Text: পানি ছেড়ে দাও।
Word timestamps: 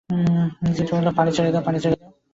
পানি 1.17 1.31
ছেড়ে 1.31 1.51
দাও। 1.53 2.11